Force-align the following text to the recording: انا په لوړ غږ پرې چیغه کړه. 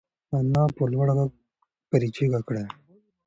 انا 0.37 0.63
په 0.75 0.83
لوړ 0.93 1.07
غږ 1.17 1.31
پرې 1.91 2.07
چیغه 2.15 2.39
کړه. 2.47 2.63